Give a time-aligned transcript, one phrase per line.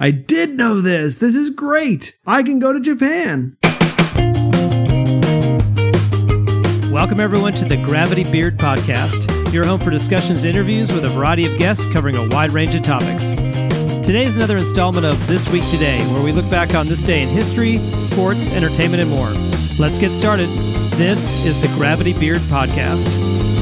[0.00, 1.16] I did know this.
[1.16, 2.14] This is great.
[2.24, 3.56] I can go to Japan.
[6.92, 11.08] Welcome, everyone, to the Gravity Beard Podcast, your home for discussions and interviews with a
[11.08, 13.32] variety of guests covering a wide range of topics.
[14.06, 17.22] Today is another installment of This Week Today, where we look back on this day
[17.22, 19.30] in history, sports, entertainment, and more.
[19.80, 20.48] Let's get started.
[20.96, 23.57] This is the Gravity Beard Podcast.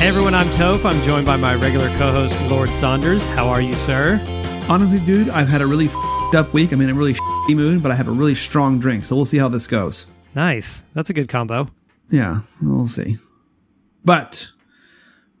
[0.00, 0.86] Hey everyone, I'm Toph.
[0.86, 3.26] I'm joined by my regular co host, Lord Saunders.
[3.26, 4.18] How are you, sir?
[4.66, 6.72] Honestly, dude, I've had a really fed up week.
[6.72, 9.26] I'm in a really shitty mood, but I have a really strong drink, so we'll
[9.26, 10.06] see how this goes.
[10.34, 10.80] Nice.
[10.94, 11.68] That's a good combo.
[12.10, 13.18] Yeah, we'll see.
[14.02, 14.48] But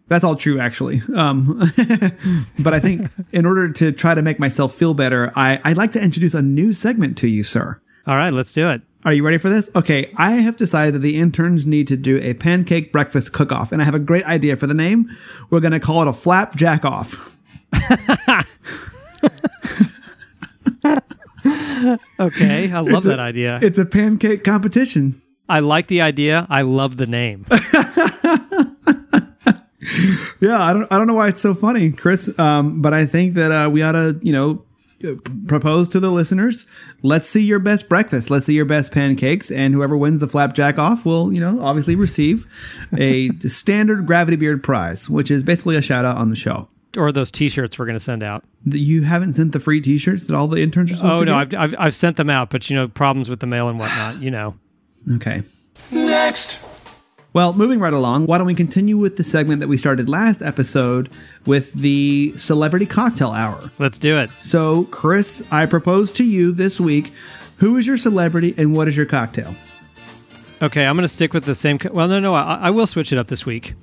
[0.08, 1.00] that's all true, actually.
[1.16, 1.58] Um,
[2.58, 5.92] but I think in order to try to make myself feel better, I, I'd like
[5.92, 7.80] to introduce a new segment to you, sir.
[8.06, 8.82] All right, let's do it.
[9.04, 9.70] Are you ready for this?
[9.74, 13.72] Okay, I have decided that the interns need to do a pancake breakfast cook off,
[13.72, 15.08] and I have a great idea for the name.
[15.48, 17.34] We're going to call it a flapjack off.
[22.20, 23.58] Okay, I love It's a- that idea.
[23.62, 25.20] It's a pancake competition.
[25.48, 26.46] I like the idea.
[26.50, 27.46] I love the name.
[30.40, 32.30] Yeah, I don't I don't know why it's so funny, Chris.
[32.38, 34.64] Um, but I think that uh, we ought to, you know,
[35.46, 36.66] propose to the listeners.
[37.02, 38.30] Let's see your best breakfast.
[38.30, 41.96] Let's see your best pancakes, and whoever wins the flapjack off will, you know, obviously
[41.96, 42.46] receive
[42.98, 46.68] a standard Gravity Beard prize, which is basically a shout out on the show.
[46.96, 48.44] or those T-shirts we're going to send out.
[48.64, 51.36] You haven't sent the free T-shirts that all the interns are supposed Oh to no.
[51.36, 54.20] I've, I've I've sent them out, but you know problems with the mail and whatnot.
[54.20, 54.54] You know.
[55.16, 55.42] okay.
[55.90, 56.64] Next.
[57.32, 60.42] Well, moving right along, why don't we continue with the segment that we started last
[60.42, 61.10] episode
[61.46, 63.70] with the celebrity cocktail hour?
[63.78, 64.30] Let's do it.
[64.42, 67.12] So, Chris, I propose to you this week
[67.58, 69.54] who is your celebrity and what is your cocktail?
[70.62, 71.78] Okay, I'm going to stick with the same.
[71.78, 73.74] Co- well, no, no, I, I will switch it up this week,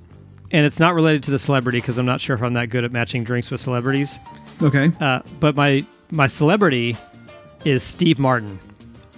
[0.52, 2.84] and it's not related to the celebrity because I'm not sure if I'm that good
[2.84, 4.20] at matching drinks with celebrities.
[4.62, 4.92] Okay.
[5.00, 6.98] Uh, but my my celebrity
[7.66, 8.60] is Steve Martin.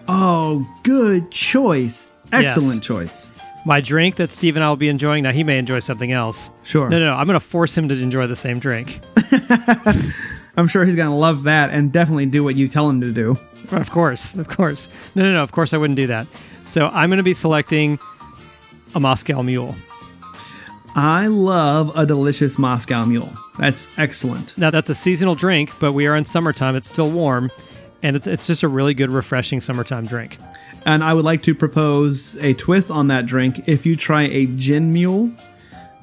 [0.07, 2.07] Oh, good choice.
[2.31, 3.27] Excellent choice.
[3.65, 5.23] My drink that Steve and I will be enjoying.
[5.23, 6.49] Now he may enjoy something else.
[6.63, 6.89] Sure.
[6.89, 7.15] No, no, no.
[7.15, 9.01] I'm going to force him to enjoy the same drink.
[10.57, 13.11] I'm sure he's going to love that and definitely do what you tell him to
[13.11, 13.37] do.
[13.71, 14.89] Of course, of course.
[15.15, 15.43] No, no, no.
[15.43, 16.27] Of course, I wouldn't do that.
[16.63, 17.99] So I'm going to be selecting
[18.95, 19.75] a Moscow Mule.
[20.95, 23.31] I love a delicious Moscow Mule.
[23.59, 24.57] That's excellent.
[24.57, 26.75] Now that's a seasonal drink, but we are in summertime.
[26.75, 27.51] It's still warm,
[28.01, 30.37] and it's it's just a really good, refreshing summertime drink.
[30.85, 33.67] And I would like to propose a twist on that drink.
[33.67, 35.31] If you try a gin mule,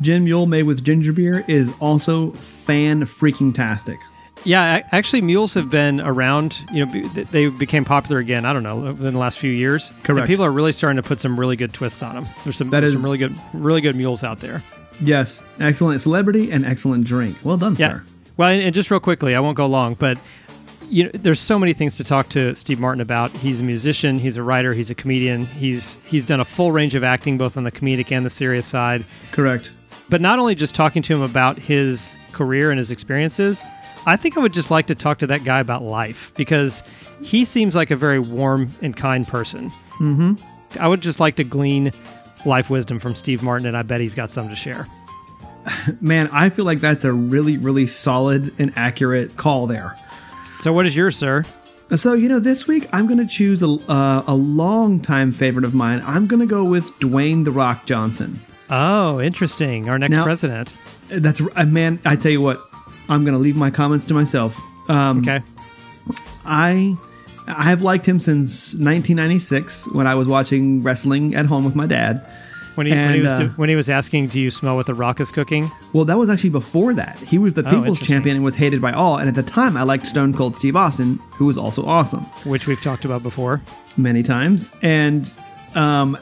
[0.01, 3.99] gin mule made with ginger beer is also fan freaking tastic.
[4.45, 6.61] Yeah, actually, mules have been around.
[6.73, 6.93] You know,
[7.33, 8.45] they became popular again.
[8.45, 9.91] I don't know within the last few years.
[10.05, 10.21] Correct.
[10.21, 12.27] And people are really starting to put some really good twists on them.
[12.45, 14.63] There's some That there's is- some really good really good mules out there.
[15.01, 17.37] Yes, excellent celebrity and excellent drink.
[17.43, 17.89] Well done, Yeah.
[17.95, 18.03] sir.
[18.37, 20.17] Well, and, and just real quickly, I won't go long, but
[20.89, 23.31] you know, there's so many things to talk to Steve Martin about.
[23.33, 25.47] He's a musician, he's a writer, he's a comedian.
[25.47, 28.67] He's he's done a full range of acting, both on the comedic and the serious
[28.67, 29.05] side.
[29.33, 29.71] Correct.
[30.09, 33.65] But not only just talking to him about his career and his experiences,
[34.07, 36.83] I think I would just like to talk to that guy about life because
[37.23, 39.71] he seems like a very warm and kind person.
[39.99, 40.35] Mm-hmm.
[40.79, 41.93] I would just like to glean
[42.45, 44.87] life wisdom from Steve Martin, and I bet he's got some to share.
[46.01, 49.97] Man, I feel like that's a really, really solid and accurate call there.
[50.59, 51.45] So, what is yours, sir?
[51.95, 55.73] So, you know, this week I'm going to choose a, uh, a long-time favorite of
[55.75, 56.03] mine.
[56.05, 58.41] I'm going to go with Dwayne The Rock Johnson.
[58.69, 59.89] Oh, interesting.
[59.89, 60.75] Our next Now- president.
[61.09, 62.61] That's, uh, man, I tell you what,
[63.09, 64.59] I'm going to leave my comments to myself.
[64.91, 65.41] Um, Okay.
[66.45, 66.97] I
[67.49, 71.87] I have liked him since 1996 when I was watching wrestling at home with my
[71.87, 72.25] dad.
[72.77, 74.95] When he, when, he was uh, when he was asking, "Do you smell what the
[74.95, 77.19] Rock is cooking?" Well, that was actually before that.
[77.19, 78.15] He was the People's Oh, interesting.
[78.15, 79.17] Champion and was hated by all.
[79.17, 82.21] And at the time, I liked Stone Cold Steve Austin, who was also awesome.
[82.45, 83.63] Which we've talked about before.
[83.97, 84.71] many times.
[84.83, 85.33] And
[85.75, 86.19] um,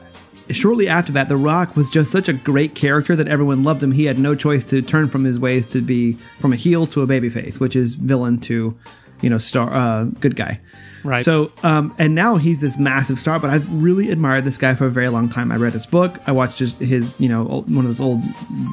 [0.50, 3.90] shortly after that, The Rock was just such a great character that everyone loved him.
[3.92, 7.02] He had no choice to turn from his ways to be from a heel to
[7.02, 8.76] a babyface, which is villain to,
[9.22, 10.60] you know, star uh, good guy.
[11.04, 11.22] Right.
[11.24, 13.38] So, um, and now he's this massive star.
[13.38, 15.52] But I've really admired this guy for a very long time.
[15.52, 16.18] I read his book.
[16.26, 18.22] I watched his, his you know, old, one of those old,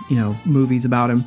[0.10, 1.26] you know, movies about him.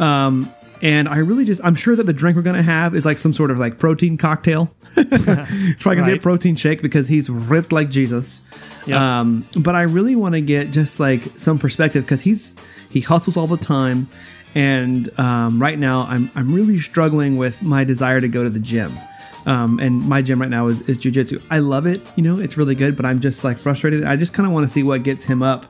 [0.00, 0.52] Um,
[0.82, 3.16] and I really just, I'm sure that the drink we're going to have is like
[3.16, 4.74] some sort of like protein cocktail.
[4.96, 8.40] it's probably going to be a protein shake because he's ripped like Jesus.
[8.86, 8.98] Yep.
[8.98, 12.56] Um, but I really want to get just like some perspective because he's,
[12.90, 14.08] he hustles all the time.
[14.56, 18.60] And um, right now, I'm, I'm really struggling with my desire to go to the
[18.60, 18.98] gym.
[19.44, 21.42] Um, and my gym right now is, is jujitsu.
[21.50, 22.00] I love it.
[22.16, 24.04] You know, it's really good, but I'm just like frustrated.
[24.04, 25.66] I just kind of want to see what gets him up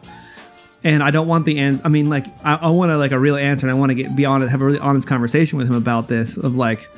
[0.85, 1.83] and I don't want the answer.
[1.85, 3.95] I mean, like I, I want to like a real answer, and I want to
[3.95, 6.37] get be honest, have a really honest conversation with him about this.
[6.37, 6.89] Of like,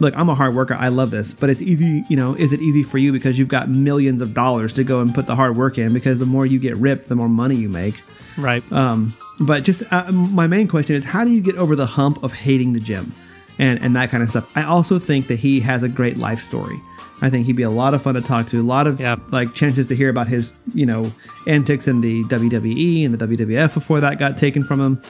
[0.00, 0.74] look, I'm a hard worker.
[0.74, 2.04] I love this, but it's easy.
[2.08, 5.00] You know, is it easy for you because you've got millions of dollars to go
[5.00, 5.92] and put the hard work in?
[5.92, 8.00] Because the more you get ripped, the more money you make.
[8.36, 8.70] Right.
[8.72, 12.22] Um, but just uh, my main question is, how do you get over the hump
[12.22, 13.12] of hating the gym,
[13.58, 14.50] and and that kind of stuff?
[14.56, 16.80] I also think that he has a great life story.
[17.22, 18.60] I think he'd be a lot of fun to talk to.
[18.60, 19.00] A lot of
[19.32, 21.10] like chances to hear about his, you know,
[21.46, 25.02] antics in the WWE and the WWF before that got taken from him.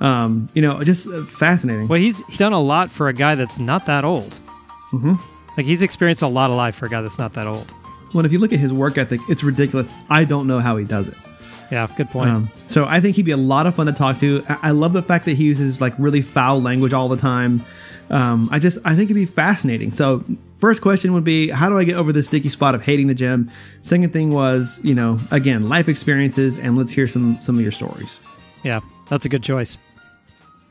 [0.00, 1.88] Um, you know, just uh, fascinating.
[1.88, 4.38] Well, he's done a lot for a guy that's not that old.
[4.92, 5.14] Mm-hmm.
[5.56, 7.74] Like he's experienced a lot of life for a guy that's not that old.
[8.14, 9.92] Well, if you look at his work ethic, it's ridiculous.
[10.08, 11.16] I don't know how he does it.
[11.70, 12.30] Yeah, good point.
[12.30, 14.42] Um, so I think he'd be a lot of fun to talk to.
[14.48, 17.62] I, I love the fact that he uses like really foul language all the time.
[18.10, 19.92] Um, I just I think it'd be fascinating.
[19.92, 20.24] So
[20.58, 23.14] first question would be how do I get over the sticky spot of hating the
[23.14, 23.50] gym?
[23.82, 27.72] Second thing was you know again life experiences and let's hear some some of your
[27.72, 28.16] stories.
[28.64, 29.76] yeah, that's a good choice.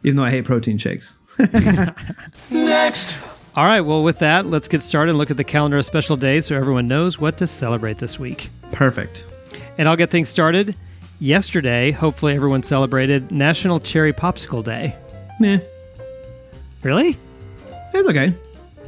[0.03, 1.13] Even though I hate protein shakes.
[2.49, 3.23] Next.
[3.55, 6.15] All right, well, with that, let's get started and look at the calendar of special
[6.15, 8.49] days so everyone knows what to celebrate this week.
[8.71, 9.25] Perfect.
[9.79, 10.75] And I'll get things started.
[11.19, 14.95] Yesterday, hopefully everyone celebrated National Cherry Popsicle Day.
[15.39, 15.57] Nah,
[16.83, 17.17] Really?
[17.93, 18.33] It's okay.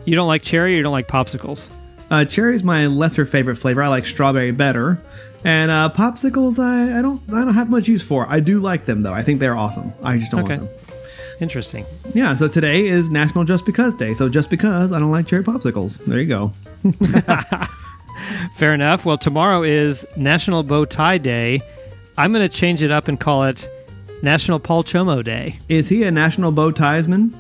[0.06, 1.70] You don't like cherry or you don't like popsicles?
[2.10, 3.84] Uh, cherry is my lesser favorite flavor.
[3.84, 5.02] I like strawberry better.
[5.46, 8.26] And uh, popsicles, I, I don't I don't have much use for.
[8.30, 9.14] I do like them though.
[9.14, 9.94] I think they're awesome.
[10.04, 10.58] I just don't Okay.
[10.58, 10.96] want them.
[11.40, 11.86] Interesting.
[12.14, 14.14] Yeah, so today is National Just Because Day.
[14.14, 16.04] So just because I don't like cherry popsicles.
[16.04, 16.52] There you go.
[18.56, 19.06] Fair enough.
[19.06, 21.62] Well, tomorrow is National Bow Tie Day.
[22.18, 23.70] I'm going to change it up and call it
[24.22, 25.58] National Paul Chomo Day.
[25.70, 27.34] Is he a national bow tiesman?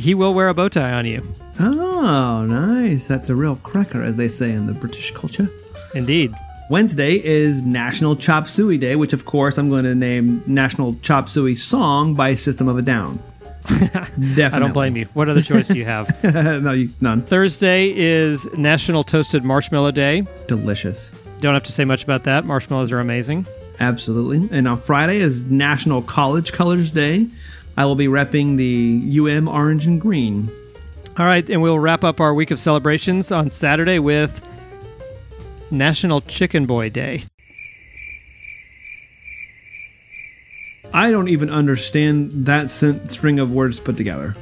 [0.00, 1.22] He will wear a bow tie on you.
[1.58, 3.06] Oh, nice.
[3.06, 5.50] That's a real cracker, as they say in the British culture.
[5.94, 6.34] Indeed.
[6.70, 11.28] Wednesday is National Chop Suey Day, which of course I'm going to name National Chop
[11.28, 13.22] Suey Song by System of a Down.
[13.68, 14.42] Definitely.
[14.42, 15.04] I don't blame you.
[15.12, 16.24] What other choice do you have?
[16.62, 17.20] no, you, none.
[17.20, 20.26] Thursday is National Toasted Marshmallow Day.
[20.48, 21.12] Delicious.
[21.40, 22.46] Don't have to say much about that.
[22.46, 23.46] Marshmallows are amazing.
[23.80, 24.48] Absolutely.
[24.56, 27.28] And on Friday is National College Colors Day.
[27.80, 30.50] I will be repping the UM orange and green.
[31.16, 34.46] All right, and we'll wrap up our week of celebrations on Saturday with
[35.70, 37.24] National Chicken Boy Day.
[40.92, 44.36] I don't even understand that string of words put together.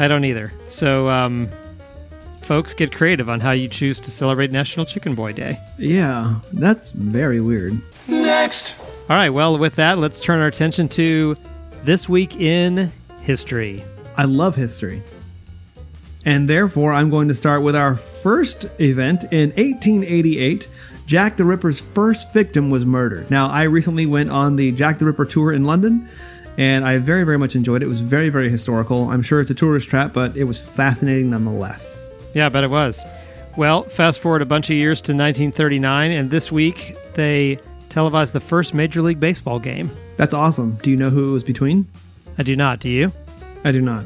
[0.00, 0.52] I don't either.
[0.66, 1.48] So, um,
[2.42, 5.60] folks, get creative on how you choose to celebrate National Chicken Boy Day.
[5.78, 7.80] Yeah, that's very weird.
[8.08, 8.80] Next.
[9.08, 11.36] All right, well, with that, let's turn our attention to
[11.84, 12.92] this week in
[13.22, 13.84] history.
[14.16, 15.02] I love history.
[16.24, 20.68] And therefore, I'm going to start with our first event in 1888.
[21.06, 23.30] Jack the Ripper's first victim was murdered.
[23.30, 26.08] Now, I recently went on the Jack the Ripper tour in London,
[26.58, 27.86] and I very, very much enjoyed it.
[27.86, 29.08] It was very, very historical.
[29.08, 32.12] I'm sure it's a tourist trap, but it was fascinating nonetheless.
[32.34, 33.04] Yeah, I bet it was.
[33.56, 37.58] Well, fast forward a bunch of years to 1939, and this week they
[37.90, 39.90] televised the first Major League Baseball game.
[40.16, 40.76] That's awesome.
[40.76, 41.86] Do you know who it was between?
[42.38, 42.80] I do not.
[42.80, 43.12] Do you?
[43.64, 44.04] I do not.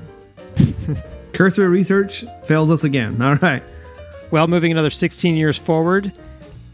[1.33, 3.21] Cursory research fails us again.
[3.23, 3.63] All right.
[4.31, 6.11] Well, moving another 16 years forward,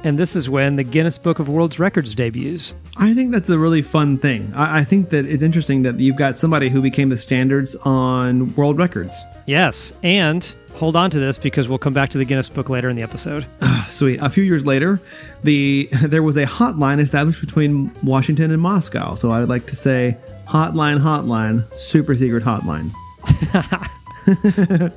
[0.02, 2.74] and this is when the Guinness Book of World Records debuts.
[2.96, 4.52] I think that's a really fun thing.
[4.54, 8.54] I, I think that it's interesting that you've got somebody who became the standards on
[8.54, 9.22] world records.
[9.46, 12.88] Yes, and hold on to this because we'll come back to the Guinness Book later
[12.88, 13.46] in the episode.
[13.62, 14.18] Ah, sweet.
[14.20, 15.00] A few years later,
[15.42, 19.14] the there was a hotline established between Washington and Moscow.
[19.14, 22.90] So I would like to say hotline, hotline, super secret hotline.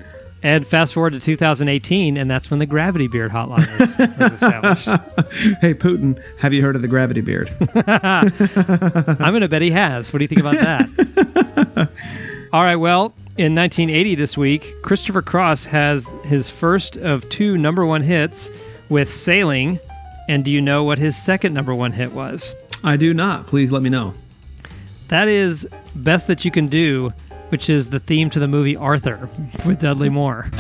[0.46, 4.90] And fast forward to 2018, and that's when the Gravity Beard hotline was, was established.
[5.62, 7.48] Hey Putin, have you heard of the gravity beard?
[7.88, 10.12] I'm going to bet he has.
[10.12, 11.90] What do you think about that?
[12.52, 17.84] All right, well, in 1980 this week, Christopher Cross has his first of two number
[17.86, 18.52] one hits
[18.90, 19.80] with Sailing.
[20.30, 22.56] And do you know what his second number one hit was?
[22.84, 23.48] I do not.
[23.48, 24.14] Please let me know.
[25.08, 27.12] That is Best That You Can Do,
[27.50, 29.30] which is the theme to the movie Arthur
[29.66, 30.52] with Dudley Moore.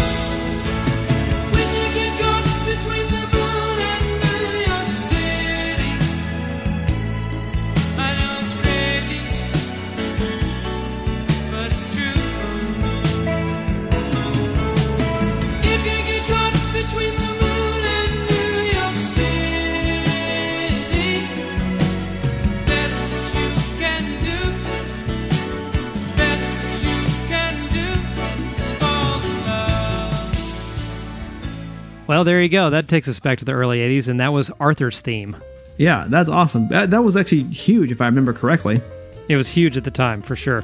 [32.24, 32.70] There you go.
[32.70, 35.36] That takes us back to the early 80s, and that was Arthur's theme.
[35.77, 36.68] Yeah, that's awesome.
[36.70, 38.82] That, that was actually huge, if I remember correctly.
[39.27, 40.63] It was huge at the time, for sure.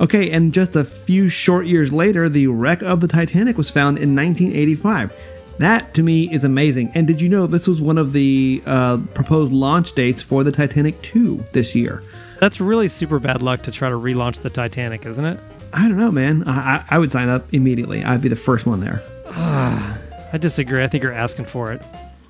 [0.00, 3.98] Okay, and just a few short years later, the wreck of the Titanic was found
[3.98, 5.12] in 1985.
[5.58, 6.90] That to me is amazing.
[6.94, 10.50] And did you know this was one of the uh, proposed launch dates for the
[10.50, 12.02] Titanic 2 this year?
[12.40, 15.38] That's really super bad luck to try to relaunch the Titanic, isn't it?
[15.74, 16.44] I don't know, man.
[16.48, 18.02] I, I I would sign up immediately.
[18.02, 19.02] I'd be the first one there.
[20.32, 20.82] I disagree.
[20.82, 21.82] I think you're asking for it.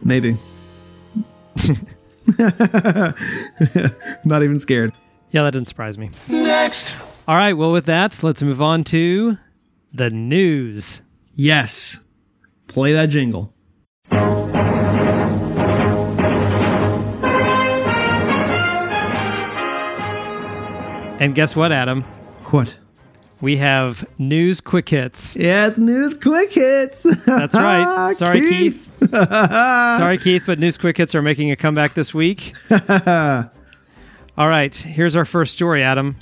[0.03, 0.37] Maybe.
[4.25, 4.93] Not even scared.
[5.31, 6.11] Yeah, that didn't surprise me.
[6.29, 6.97] Next.
[7.29, 9.39] All right, well, with that, let's move on to
[9.93, 11.03] the news.
[11.35, 12.05] Yes.
[12.67, 13.53] Play that jingle.
[21.21, 22.01] And guess what, Adam?
[22.47, 22.77] What?
[23.41, 25.35] We have news quick hits.
[25.35, 27.03] Yes, news quick hits.
[27.25, 27.85] That's right.
[27.87, 28.87] Ah, Sorry, Keith.
[29.11, 32.53] Sorry, Keith, but news quick hits are making a comeback this week.
[32.71, 36.17] All right, here's our first story, Adam.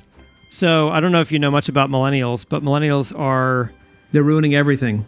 [0.48, 3.72] So, I don't know if you know much about millennials, but millennials are.
[4.12, 5.04] They're ruining everything.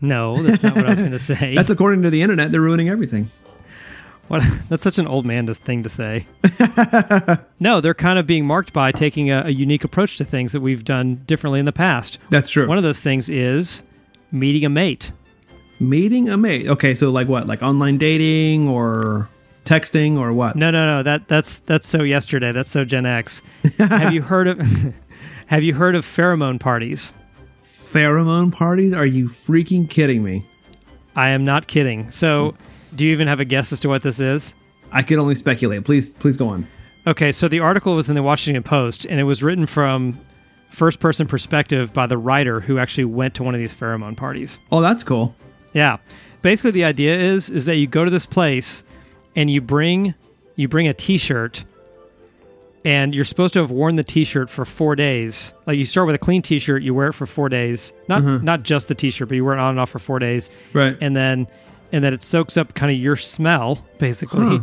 [0.00, 1.54] No, that's not what I was going to say.
[1.54, 2.50] That's according to the internet.
[2.50, 3.30] They're ruining everything.
[4.32, 6.26] What, that's such an old man to- thing to say.
[7.60, 10.62] no, they're kind of being marked by taking a, a unique approach to things that
[10.62, 12.18] we've done differently in the past.
[12.30, 12.66] That's true.
[12.66, 13.82] One of those things is
[14.30, 15.12] meeting a mate.
[15.78, 16.66] Meeting a mate.
[16.66, 17.46] Okay, so like what?
[17.46, 19.28] Like online dating or
[19.66, 20.56] texting or what?
[20.56, 21.02] No, no, no.
[21.02, 22.52] That that's that's so yesterday.
[22.52, 23.42] That's so Gen X.
[23.78, 24.94] have you heard of
[25.48, 27.12] Have you heard of pheromone parties?
[27.62, 28.94] Pheromone parties?
[28.94, 30.46] Are you freaking kidding me?
[31.14, 32.10] I am not kidding.
[32.10, 32.54] So,
[32.94, 34.54] do you even have a guess as to what this is?
[34.90, 35.84] I could only speculate.
[35.84, 36.66] Please, please go on.
[37.06, 40.20] Okay, so the article was in the Washington Post, and it was written from
[40.68, 44.58] first person perspective by the writer who actually went to one of these pheromone parties.
[44.70, 45.34] Oh, that's cool.
[45.72, 45.98] Yeah.
[46.40, 48.82] Basically the idea is is that you go to this place
[49.36, 50.14] and you bring
[50.56, 51.64] you bring a t-shirt
[52.84, 55.52] and you're supposed to have worn the t-shirt for 4 days.
[55.66, 57.92] Like you start with a clean t-shirt, you wear it for 4 days.
[58.08, 58.44] Not mm-hmm.
[58.44, 60.50] not just the t-shirt, but you wear it on and off for 4 days.
[60.72, 60.96] Right.
[61.00, 61.46] And then
[61.92, 64.58] and then it soaks up kind of your smell basically.
[64.58, 64.60] Huh.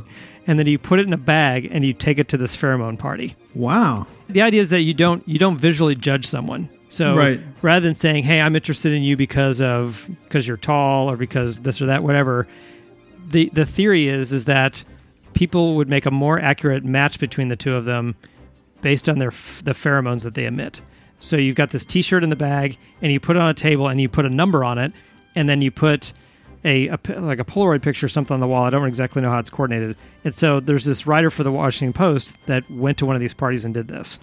[0.48, 2.98] And then you put it in a bag and you take it to this pheromone
[2.98, 4.08] party Wow.
[4.28, 6.70] the idea is that you don't you don't visually judge someone.
[6.88, 7.40] So Right.
[7.62, 11.60] rather than saying, "Hey, I'm interested in you because of because you're tall or because
[11.60, 12.48] this or that, whatever,"
[13.30, 14.84] the the theory is is that
[15.34, 18.16] people would make a more accurate match between the two of them
[18.82, 20.82] based on their f- the pheromones that they emit.
[21.20, 23.88] So you've got this T-shirt in the bag, and you put it on a table,
[23.88, 24.92] and you put a number on it,
[25.36, 26.12] and then you put
[26.64, 28.64] a, a like a Polaroid picture or something on the wall.
[28.64, 29.96] I don't exactly know how it's coordinated.
[30.24, 33.34] And so there's this writer for the Washington Post that went to one of these
[33.34, 34.20] parties and did this.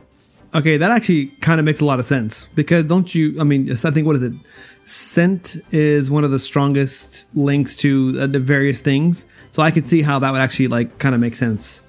[0.55, 3.39] Okay, that actually kind of makes a lot of sense because don't you?
[3.41, 4.33] I mean, I think what is it?
[4.85, 9.89] Scent is one of the strongest links to uh, the various things, so I could
[9.89, 11.83] see how that would actually like kind of make sense,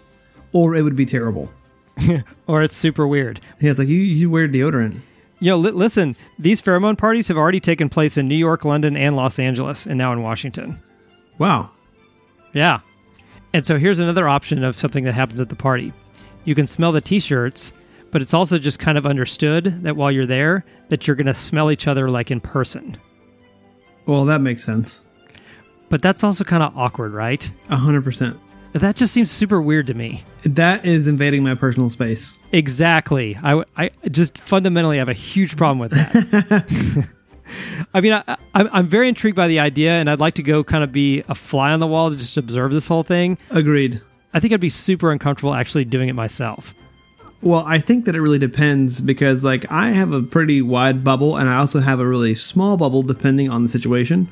[0.51, 1.49] or it would be terrible.
[2.47, 3.41] Or it's super weird.
[3.59, 5.01] Yeah, it's like you you wear deodorant.
[5.39, 8.97] You know, li- listen, these pheromone parties have already taken place in New York, London,
[8.97, 10.79] and Los Angeles, and now in Washington.
[11.37, 11.69] Wow.
[12.53, 12.79] Yeah.
[13.53, 15.93] And so here's another option of something that happens at the party.
[16.43, 17.73] You can smell the t-shirts,
[18.11, 21.33] but it's also just kind of understood that while you're there, that you're going to
[21.33, 22.97] smell each other like in person.
[24.05, 25.01] Well, that makes sense.
[25.89, 27.49] But that's also kind of awkward, right?
[27.69, 28.39] A hundred percent.
[28.73, 30.23] That just seems super weird to me.
[30.55, 32.37] That is invading my personal space.
[32.51, 33.37] Exactly.
[33.43, 37.07] I, I just fundamentally have a huge problem with that.
[37.93, 40.63] I mean, I, I, I'm very intrigued by the idea, and I'd like to go
[40.63, 43.37] kind of be a fly on the wall to just observe this whole thing.
[43.49, 44.01] Agreed.
[44.33, 46.73] I think I'd be super uncomfortable actually doing it myself.
[47.41, 51.37] Well, I think that it really depends because, like, I have a pretty wide bubble
[51.37, 54.29] and I also have a really small bubble depending on the situation.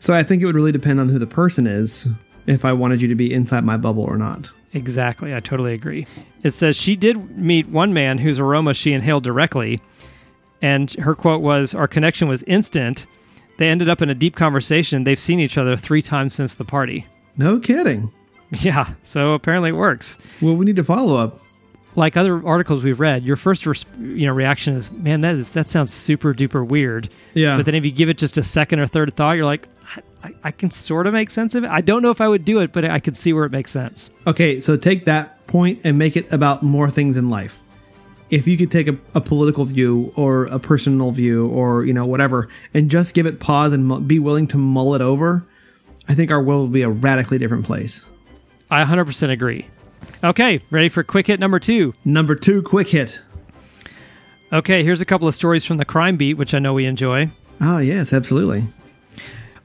[0.00, 2.08] So I think it would really depend on who the person is
[2.46, 4.50] if I wanted you to be inside my bubble or not.
[4.74, 5.34] Exactly.
[5.34, 6.06] I totally agree.
[6.42, 9.80] It says she did meet one man whose aroma she inhaled directly,
[10.60, 13.06] and her quote was, Our connection was instant.
[13.56, 15.04] They ended up in a deep conversation.
[15.04, 17.06] They've seen each other three times since the party.
[17.36, 18.12] No kidding.
[18.60, 20.16] Yeah, so apparently it works.
[20.40, 21.40] Well, we need to follow up.
[21.96, 25.52] Like other articles we've read, your first res- you know reaction is, "Man, that is
[25.52, 27.56] that sounds super duper weird." Yeah.
[27.56, 30.28] But then if you give it just a second or third thought, you're like, I,
[30.28, 31.70] I, I can sort of make sense of it.
[31.70, 33.70] I don't know if I would do it, but I could see where it makes
[33.70, 34.10] sense.
[34.26, 37.60] Okay, so take that point and make it about more things in life.
[38.30, 42.06] If you could take a, a political view or a personal view or, you know,
[42.06, 45.44] whatever, and just give it pause and mu- be willing to mull it over,
[46.08, 48.04] I think our world will be a radically different place.
[48.70, 49.66] I 100% agree.
[50.22, 51.94] Okay, ready for quick hit number two.
[52.04, 53.20] Number two, quick hit.
[54.52, 57.30] Okay, here's a couple of stories from the crime beat, which I know we enjoy.
[57.60, 58.64] Oh, yes, absolutely.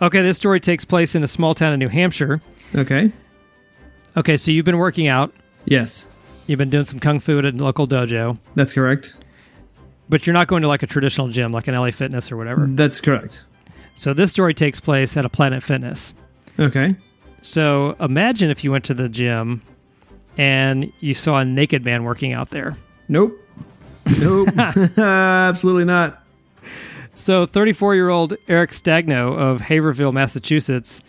[0.01, 2.41] Okay, this story takes place in a small town in New Hampshire.
[2.75, 3.11] Okay.
[4.17, 5.33] Okay, so you've been working out.
[5.65, 6.07] Yes,
[6.47, 9.13] You've been doing some kung fu at a local dojo, that's correct.
[10.09, 12.65] but you're not going to like a traditional gym like an LA Fitness or whatever.
[12.67, 13.43] That's correct.
[13.93, 16.15] So this story takes place at a Planet Fitness.
[16.57, 16.95] Okay.
[17.41, 19.61] So imagine if you went to the gym
[20.37, 22.77] and you saw a naked man working out there.
[23.07, 23.39] Nope.
[24.19, 24.49] Nope.
[24.97, 26.23] Absolutely not.
[27.13, 31.03] So 34 year old Eric Stagno of Haverhill, Massachusetts,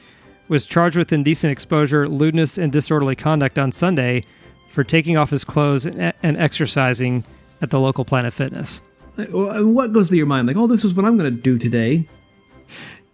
[0.48, 4.24] was charged with indecent exposure, lewdness, and disorderly conduct on Sunday
[4.68, 7.24] for taking off his clothes and, and exercising
[7.62, 8.82] at the local Planet Fitness.
[9.16, 10.48] What goes through your mind?
[10.48, 12.08] Like, oh, this is what I'm going to do today.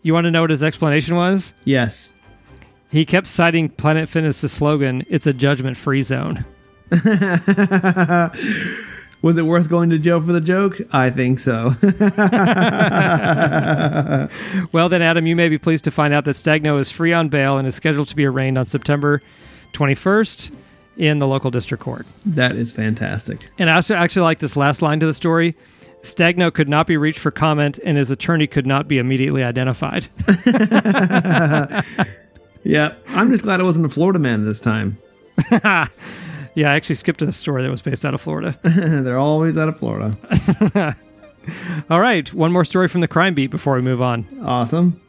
[0.02, 1.52] You want to know what his explanation was?
[1.64, 2.10] Yes.
[2.90, 6.44] He kept citing Planet Fitness' slogan, it's a judgment free zone.
[9.22, 10.78] Was it worth going to jail for the joke?
[10.92, 11.74] I think so.
[14.72, 17.28] Well, then, Adam, you may be pleased to find out that Stagno is free on
[17.28, 19.22] bail and is scheduled to be arraigned on September
[19.72, 20.52] 21st
[20.96, 22.06] in the local district court.
[22.24, 23.48] that is fantastic.
[23.58, 25.56] And I also actually like this last line to the story.
[26.02, 30.06] Stagno could not be reached for comment, and his attorney could not be immediately identified.
[32.66, 32.94] Yeah.
[33.10, 34.98] I'm just glad it wasn't a Florida man this time.
[35.52, 35.88] yeah,
[36.56, 38.58] I actually skipped a story that was based out of Florida.
[38.62, 40.16] They're always out of Florida.
[41.90, 44.26] All right, one more story from the crime beat before we move on.
[44.44, 45.00] Awesome.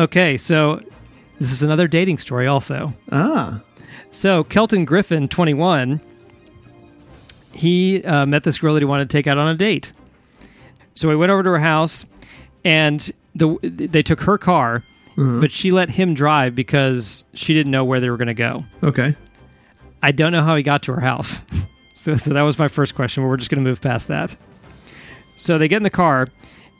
[0.00, 0.80] Okay, so
[1.38, 2.94] this is another dating story, also.
[3.12, 3.62] Ah.
[4.10, 6.00] So Kelton Griffin, 21,
[7.52, 9.92] he uh, met this girl that he wanted to take out on a date.
[10.94, 12.04] So he went over to her house,
[12.64, 14.82] and the they took her car,
[15.16, 15.40] Mm-hmm.
[15.40, 18.64] but she let him drive because she didn't know where they were going to go.
[18.82, 19.16] Okay.
[20.02, 21.42] I don't know how he got to her house.
[21.94, 24.36] so, so that was my first question, but we're just going to move past that.
[25.36, 26.28] So they get in the car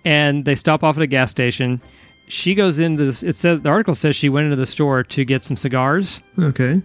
[0.04, 1.80] and they stop off at a gas station.
[2.28, 3.22] She goes into this.
[3.22, 6.82] It says the article says she went into the store to get some cigars, Okay.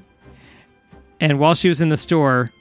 [1.19, 2.51] and while she was in the store,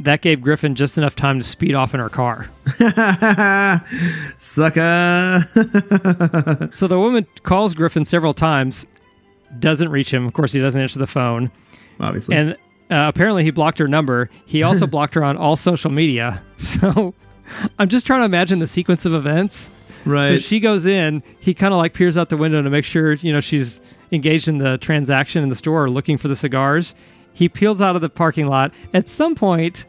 [0.00, 2.48] that gave Griffin just enough time to speed off in her car.
[4.36, 5.44] Sucker.
[6.70, 8.86] So the woman calls Griffin several times,
[9.58, 10.26] doesn't reach him.
[10.26, 11.50] Of course, he doesn't answer the phone,
[12.00, 12.36] Obviously.
[12.36, 12.52] and
[12.90, 14.28] uh, apparently he blocked her number.
[14.46, 16.42] He also blocked her on all social media.
[16.56, 17.14] So
[17.78, 19.70] I'm just trying to imagine the sequence of events.
[20.04, 20.28] right.
[20.28, 21.22] So she goes in.
[21.40, 23.80] He kind of like peers out the window to make sure you know she's
[24.12, 26.94] engaged in the transaction in the store, looking for the cigars.
[27.38, 28.74] He peels out of the parking lot.
[28.92, 29.84] At some point,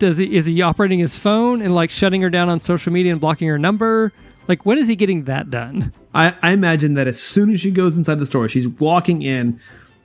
[0.00, 3.12] does he is he operating his phone and like shutting her down on social media
[3.12, 4.12] and blocking her number?
[4.48, 5.92] Like when is he getting that done?
[6.12, 9.60] I, I imagine that as soon as she goes inside the store, she's walking in.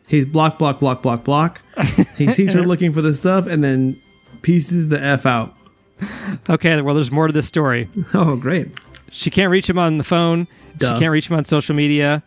[0.05, 1.63] He's block, block, block, block, block.
[2.15, 3.99] he sees her looking for the stuff and then
[4.43, 5.55] pieces the F out.
[6.47, 7.89] Okay, well, there's more to this story.
[8.13, 8.67] Oh, great.
[9.09, 10.47] She can't reach him on the phone.
[10.77, 10.93] Duh.
[10.93, 12.21] She can't reach him on social media.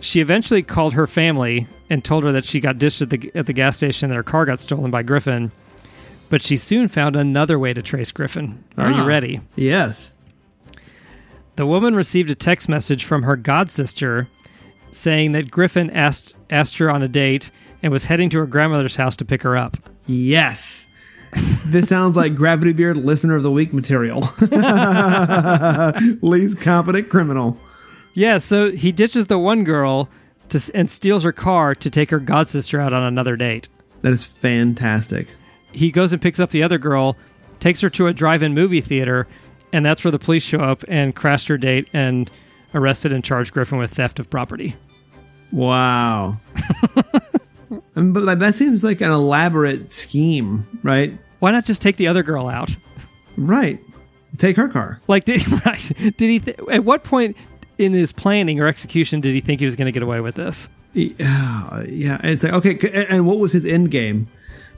[0.00, 3.44] She eventually called her family and told her that she got dished at the at
[3.46, 5.52] the gas station and that her car got stolen by Griffin.
[6.30, 8.62] But she soon found another way to trace Griffin.
[8.78, 9.04] Are you Ah.
[9.06, 9.40] ready?
[9.56, 10.12] Yes.
[11.56, 14.28] The woman received a text message from her god sister
[14.92, 17.50] saying that Griffin asked asked her on a date
[17.82, 19.76] and was heading to her grandmother's house to pick her up.
[20.06, 20.86] Yes.
[21.66, 24.20] this sounds like Gravity Beard Listener of the Week material.
[26.22, 27.58] Least competent criminal.
[28.14, 30.08] Yeah, so he ditches the one girl
[30.50, 33.68] to, and steals her car to take her godsister out on another date.
[34.02, 35.28] That is fantastic.
[35.72, 37.16] He goes and picks up the other girl,
[37.58, 39.26] takes her to a drive-in movie theater,
[39.72, 42.30] and that's where the police show up and crashed her date and
[42.74, 44.76] arrested and charged Griffin with theft of property.
[45.52, 46.38] Wow.
[47.96, 51.16] I mean, but that seems like an elaborate scheme, right?
[51.40, 52.76] Why not just take the other girl out?
[53.36, 53.80] Right.
[54.38, 55.00] Take her car.
[55.08, 55.92] Like, did, right?
[55.96, 56.38] Did he?
[56.38, 57.36] Th- at what point
[57.80, 60.34] in his planning or execution did he think he was going to get away with
[60.36, 60.68] this?
[60.68, 62.20] Uh, yeah, yeah.
[62.24, 64.28] It's like okay, and and what was his end game?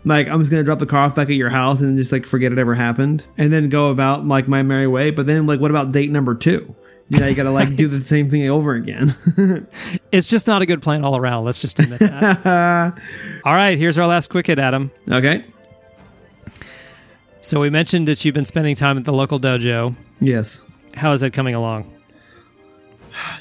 [0.04, 2.26] Like I'm just gonna drop the car off back at your house and just like
[2.26, 5.10] forget it ever happened, and then go about like my merry way.
[5.10, 6.74] But then like, what about date number two?
[7.08, 9.16] You know, you gotta like do the same thing over again.
[10.12, 11.44] It's just not a good plan all around.
[11.46, 12.98] Let's just admit that.
[13.44, 14.90] all right, here's our last quick hit, Adam.
[15.10, 15.44] okay.
[17.40, 19.96] So we mentioned that you've been spending time at the local dojo.
[20.20, 20.60] Yes,
[20.94, 21.90] How is that coming along?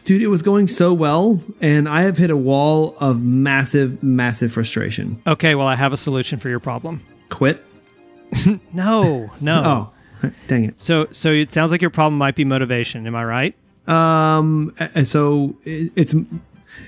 [0.04, 4.52] Dude, it was going so well, and I have hit a wall of massive, massive
[4.54, 5.22] frustration.
[5.28, 7.02] Okay, well, I have a solution for your problem.
[7.30, 7.64] Quit.
[8.74, 9.92] No, no.
[10.24, 10.80] Oh, dang it.
[10.80, 13.06] So, so it sounds like your problem might be motivation.
[13.06, 13.56] Am I right?
[13.88, 16.16] Um, so it's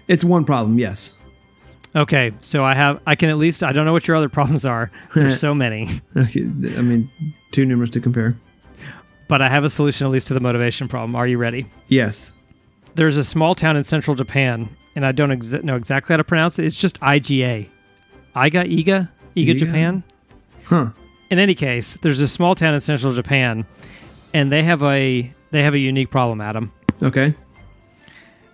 [0.07, 0.79] it's one problem.
[0.79, 1.13] Yes.
[1.95, 3.01] Okay, so I have.
[3.05, 3.61] I can at least.
[3.61, 4.89] I don't know what your other problems are.
[5.15, 6.23] There's so many, I
[6.81, 7.09] mean,
[7.51, 8.37] too numerous to compare.
[9.27, 11.13] but I have a solution at least to the motivation problem.
[11.15, 11.65] Are you ready?
[11.89, 12.31] Yes.
[12.95, 16.23] There's a small town in central Japan and I don't exa- know exactly how to
[16.23, 16.65] pronounce it.
[16.65, 17.67] It's just IGA.
[18.35, 19.57] Iga, Iga, Iga, Iga?
[19.57, 20.03] Japan.
[20.65, 20.89] Huh.
[21.29, 23.65] In any case, there's a small town in central Japan,
[24.33, 26.71] and they have a they have a unique problem, Adam.
[27.01, 27.33] Okay.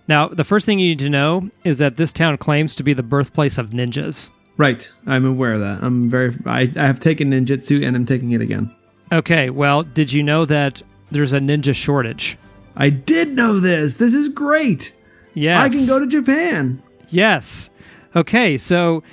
[0.08, 2.94] Now, the first thing you need to know is that this town claims to be
[2.94, 4.30] the birthplace of ninjas.
[4.58, 4.92] Right.
[5.06, 5.84] I'm aware of that.
[5.84, 6.36] I'm very.
[6.46, 8.74] I, I have taken ninjutsu and I'm taking it again.
[9.12, 12.38] Okay, well, did you know that there's a ninja shortage?
[12.80, 13.96] I did know this.
[13.96, 14.94] This is great.
[15.34, 15.62] Yes.
[15.62, 16.82] I can go to Japan.
[17.10, 17.70] Yes.
[18.16, 19.04] Okay, so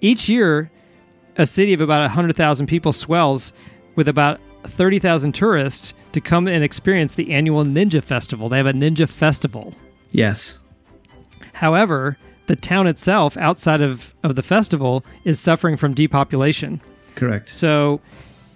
[0.00, 0.70] each year,
[1.36, 3.52] a city of about 100,000 people swells
[3.94, 8.48] with about 30,000 tourists to come and experience the annual Ninja Festival.
[8.48, 9.74] They have a Ninja Festival.
[10.10, 10.58] Yes.
[11.54, 16.82] However, the town itself, outside of, of the festival, is suffering from depopulation.
[17.14, 17.52] Correct.
[17.52, 18.00] So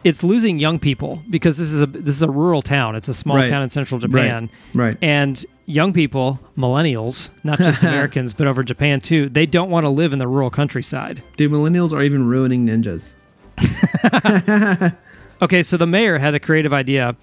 [0.06, 2.94] it's losing young people because this is a this is a rural town.
[2.94, 3.48] It's a small Right.
[3.48, 4.48] town in central Japan.
[4.72, 4.96] Right.
[5.02, 9.90] And young people, millennials, not just Americans, but over Japan too, they don't want to
[9.90, 11.22] live in the rural countryside.
[11.36, 13.16] Dude, millennials are even ruining ninjas.
[15.42, 17.14] Okay, so the mayor had a creative idea.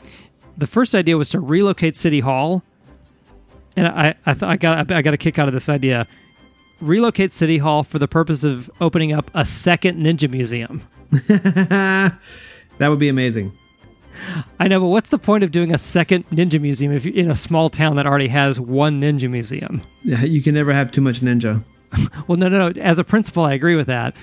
[0.55, 2.61] The first idea was to relocate City Hall,
[3.75, 6.05] and I I, th- I got I got a kick out of this idea.
[6.79, 10.83] Relocate City Hall for the purpose of opening up a second ninja museum.
[12.83, 13.57] That would be amazing.
[14.59, 17.31] I know, but what's the point of doing a second ninja museum if you in
[17.31, 19.83] a small town that already has one ninja museum?
[20.03, 21.63] Yeah, You can never have too much ninja.
[22.27, 22.81] Well, no, no, no.
[22.81, 24.15] As a principal, I agree with that.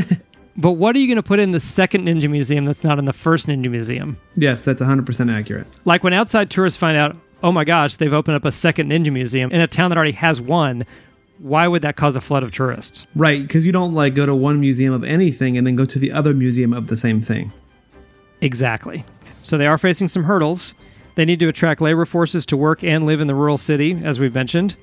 [0.56, 3.06] but what are you going to put in the second ninja museum that's not in
[3.06, 4.16] the first ninja museum?
[4.36, 5.66] Yes, that's 100% accurate.
[5.84, 9.12] Like when outside tourists find out, oh my gosh, they've opened up a second ninja
[9.12, 10.86] museum in a town that already has one.
[11.38, 13.08] Why would that cause a flood of tourists?
[13.16, 15.98] Right, because you don't like go to one museum of anything and then go to
[15.98, 17.52] the other museum of the same thing.
[18.44, 19.04] Exactly.
[19.42, 20.74] So they are facing some hurdles.
[21.16, 24.20] They need to attract labor forces to work and live in the rural city, as
[24.20, 24.76] we've mentioned.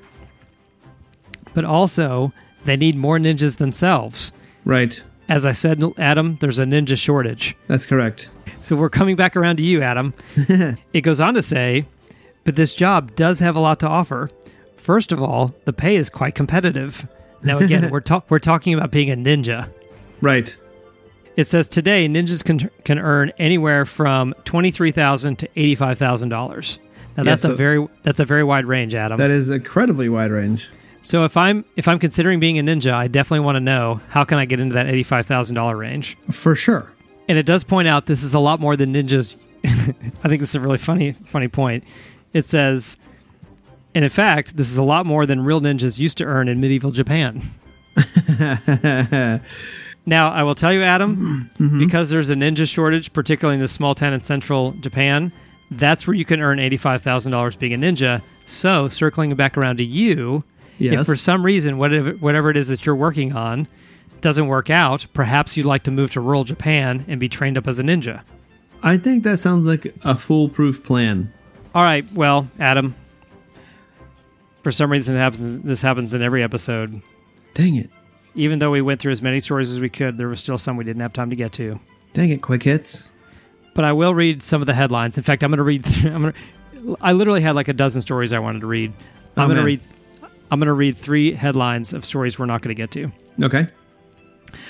[1.54, 4.32] But also, they need more ninjas themselves.
[4.64, 7.56] Right, As I said, Adam, there's a ninja shortage.
[7.68, 8.30] that's correct.
[8.62, 10.14] So we're coming back around to you, Adam.
[10.94, 11.86] it goes on to say,
[12.44, 14.30] but this job does have a lot to offer.
[14.78, 17.08] First of all, the pay is quite competitive.
[17.44, 19.70] Now, again, we're, ta- we're talking about being a ninja.
[20.22, 20.56] Right.
[21.38, 25.98] It says today ninjas can can earn anywhere from twenty three thousand to eighty five
[25.98, 26.80] thousand dollars.
[27.18, 29.18] Now Yeah, that's so- a very that's a very wide range, Adam.
[29.18, 30.70] That is incredibly wide range.
[31.02, 34.24] so if I'm if I'm considering being a ninja, I definitely want to know how
[34.26, 36.18] can I get into that eighty five thousand dollar range.
[36.32, 36.92] For sure.
[37.30, 39.38] And it does point out this is a lot more than ninjas.
[39.64, 41.86] I think this is a really funny funny point.
[42.34, 42.98] It says,
[43.96, 46.60] and in fact, this is a lot more than real ninjas used to earn in
[46.60, 47.52] medieval Japan.
[50.06, 51.80] Now, I will tell you, Adam, mm-hmm.
[51.86, 55.32] because there's a ninja shortage, particularly in this small town in central Japan,
[55.70, 58.22] that's where you can earn $85,000 being a ninja.
[58.46, 60.44] So, circling back around to you,
[60.80, 61.02] Yes.
[61.02, 63.68] if for some reason, whatever, whatever it is that you're working on
[64.20, 67.68] doesn't work out, perhaps you'd like to move to rural Japan and be trained up
[67.68, 68.22] as a ninja.
[68.82, 71.32] I think that sounds like a foolproof plan.
[71.76, 72.96] All right, well, Adam,
[74.64, 77.02] for some reason, it happens, this happens in every episode.
[77.54, 77.90] Dang it.
[78.36, 80.78] Even though we went through as many stories as we could, there was still some
[80.78, 81.80] we didn't have time to get to.
[82.14, 83.08] Dang it, quick hits.
[83.76, 85.18] but I will read some of the headlines.
[85.18, 85.84] In fact, I'm going to read.
[85.86, 86.98] Th- I'm going to.
[87.02, 88.94] I literally had like a dozen stories I wanted to read.
[89.38, 89.82] I'm Oh, going to read.
[90.50, 93.12] I'm going to read three headlines of stories we're not going to get to.
[93.42, 93.68] Okay.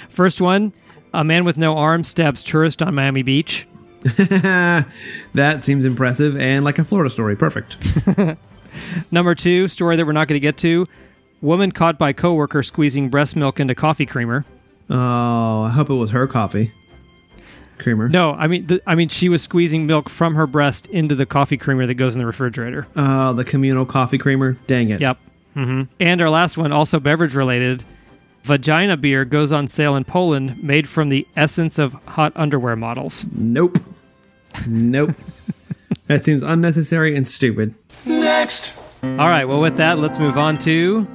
[0.09, 0.73] First one:
[1.13, 3.67] A man with no arm stabs tourist on Miami Beach.
[4.03, 7.35] that seems impressive and like a Florida story.
[7.35, 7.77] Perfect.
[9.11, 10.87] Number two: Story that we're not going to get to.
[11.41, 14.45] Woman caught by coworker squeezing breast milk into coffee creamer.
[14.89, 16.71] Oh, I hope it was her coffee.
[17.79, 18.09] Creamer.
[18.09, 21.25] No, I mean, th- I mean, she was squeezing milk from her breast into the
[21.25, 22.85] coffee creamer that goes in the refrigerator.
[22.95, 24.53] Oh, the communal coffee creamer.
[24.67, 25.01] Dang it.
[25.01, 25.17] Yep.
[25.55, 27.83] hmm And our last one, also beverage related.
[28.43, 33.25] Vagina beer goes on sale in Poland, made from the essence of hot underwear models.
[33.31, 33.79] Nope.
[34.67, 35.11] Nope.
[36.07, 37.73] that seems unnecessary and stupid.
[38.05, 38.79] Next.
[39.03, 41.07] All right, well, with that, let's move on to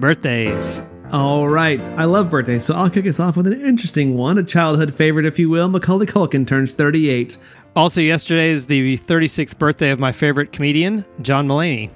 [0.00, 0.82] birthdays.
[1.12, 1.80] All right.
[1.80, 4.38] I love birthdays, so I'll kick us off with an interesting one.
[4.38, 5.68] A childhood favorite, if you will.
[5.68, 7.38] Macaulay Culkin turns 38.
[7.76, 11.90] Also, yesterday is the 36th birthday of my favorite comedian, John Mulaney.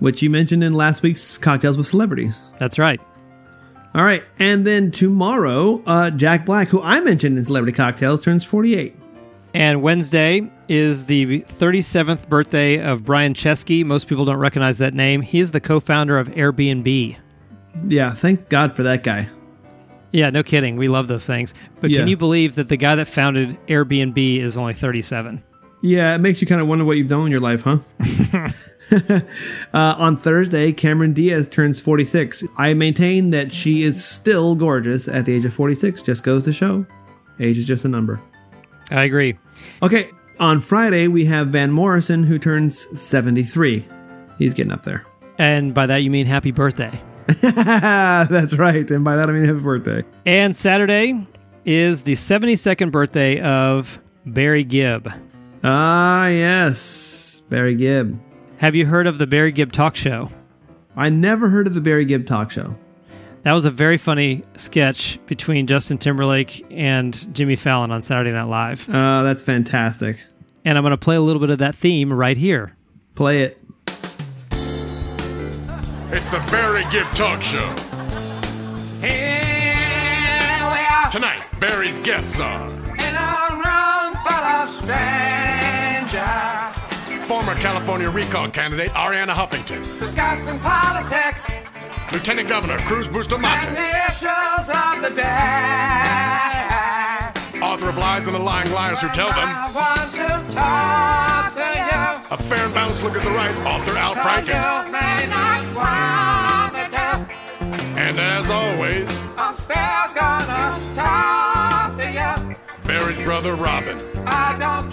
[0.00, 2.44] which you mentioned in last week's Cocktails with Celebrities.
[2.58, 3.00] That's right.
[3.94, 8.44] All right, and then tomorrow, uh, Jack Black, who I mentioned in Celebrity Cocktails, turns
[8.44, 8.94] 48.
[9.54, 13.84] And Wednesday is the 37th birthday of Brian Chesky.
[13.84, 15.22] Most people don't recognize that name.
[15.22, 17.16] He is the co founder of Airbnb.
[17.86, 19.28] Yeah, thank God for that guy.
[20.12, 20.76] Yeah, no kidding.
[20.76, 21.52] We love those things.
[21.80, 21.98] But Yeah.
[22.00, 25.42] can you believe that the guy that founded Airbnb is only 37?
[25.82, 27.78] Yeah, it makes you kind of wonder what you've done in your life, huh?
[29.74, 32.44] uh, on Thursday, Cameron Diaz turns 46.
[32.56, 36.00] I maintain that she is still gorgeous at the age of 46.
[36.02, 36.86] Just goes to show.
[37.38, 38.20] Age is just a number.
[38.90, 39.38] I agree.
[39.82, 40.10] Okay,
[40.40, 43.84] on Friday, we have Van Morrison, who turns 73.
[44.38, 45.04] He's getting up there.
[45.36, 46.98] And by that, you mean happy birthday.
[47.40, 48.90] That's right.
[48.90, 50.04] And by that, I mean happy birthday.
[50.26, 51.26] And Saturday
[51.64, 55.12] is the 72nd birthday of Barry Gibb.
[55.62, 57.42] Ah, yes.
[57.48, 58.18] Barry Gibb.
[58.58, 60.30] Have you heard of the Barry Gibb Talk Show?
[60.98, 62.74] I never heard of the Barry Gibb talk show.
[63.42, 68.48] That was a very funny sketch between Justin Timberlake and Jimmy Fallon on Saturday Night
[68.48, 68.88] Live.
[68.88, 70.18] Uh, that's fantastic.
[70.64, 72.74] And I'm going to play a little bit of that theme right here.
[73.14, 73.62] Play it.
[76.10, 77.70] It's the Barry Gibb Talk Show.
[79.02, 79.74] Here
[80.58, 81.10] we are.
[81.10, 86.18] Tonight, Barry's guests are in a room full of strangers.
[87.28, 91.52] former California recall candidate Arianna Huffington, discussing politics.
[92.10, 96.02] Lieutenant Governor Cruz Bustamante, the issues of the day.
[97.62, 99.48] author of Lies and the Lying Liars Who Tell Them,
[102.30, 104.54] a fair and balanced look at the right, author Al Franken,
[104.86, 107.98] You may not want me to.
[107.98, 112.56] and as always, I'm still gonna talk to you.
[112.84, 113.98] Barry's brother Robin.
[114.26, 114.87] I don't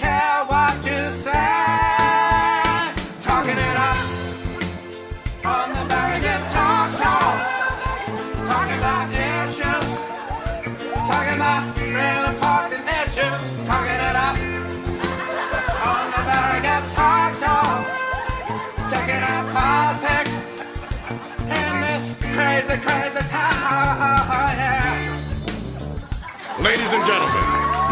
[26.66, 27.44] Ladies and gentlemen,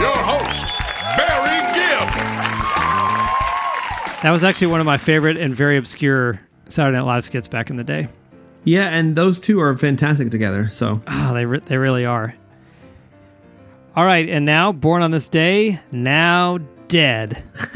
[0.01, 0.65] your host,
[1.15, 2.09] Barry Gibb.
[4.23, 7.69] That was actually one of my favorite and very obscure Saturday Night Live skits back
[7.69, 8.07] in the day.
[8.63, 10.69] Yeah, and those two are fantastic together.
[10.69, 12.33] So, Oh, they, re- they really are.
[13.95, 16.57] All right, and now, born on this day, now
[16.87, 17.43] dead.